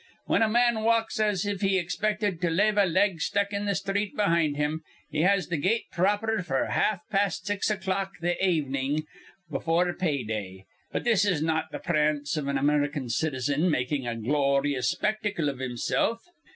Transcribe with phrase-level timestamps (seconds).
[0.25, 3.77] Whin a man walks as if he expected to lave a leg stuck in th'
[3.77, 4.81] sthreet behind him,
[5.11, 9.03] he has th' gait proper f'r half past six o'clock th' avenin'
[9.51, 10.65] before pay day.
[10.91, 16.17] But 'tis not th' prance iv an American citizen makin' a gloryous spectacle iv himsilf."